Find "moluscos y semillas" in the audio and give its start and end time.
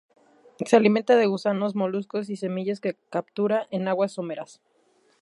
1.75-2.81